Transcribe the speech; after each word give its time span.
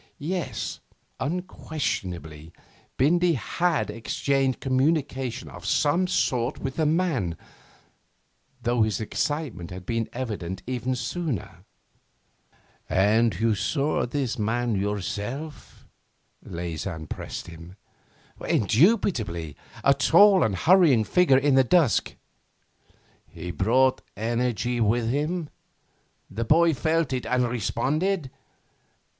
Yes, 0.17 0.79
unquestionably, 1.19 2.51
Bindy 2.97 3.33
had 3.35 3.91
exchanged 3.91 4.59
communication 4.59 5.47
of 5.47 5.63
some 5.63 6.07
sort 6.07 6.57
with 6.57 6.75
the 6.77 6.87
man, 6.87 7.37
though 8.63 8.81
his 8.81 8.99
excitement 8.99 9.69
had 9.69 9.85
been 9.85 10.09
evident 10.11 10.63
even 10.65 10.95
sooner. 10.95 11.65
'And 12.89 13.39
you 13.39 13.53
saw 13.53 14.07
this 14.07 14.39
man 14.39 14.73
yourself?' 14.73 15.87
Leysin 16.43 17.05
pressed 17.05 17.45
him. 17.45 17.75
'Indubitably 18.43 19.55
a 19.83 19.93
tall 19.93 20.41
and 20.41 20.55
hurrying 20.55 21.03
figure 21.03 21.37
in 21.37 21.53
the 21.53 21.63
dusk.' 21.63 22.15
'He 23.27 23.51
brought 23.51 24.01
energy 24.17 24.79
with 24.81 25.11
him? 25.11 25.51
The 26.27 26.43
boy 26.43 26.73
felt 26.73 27.13
it 27.13 27.27
and 27.27 27.47
responded? 27.47 28.31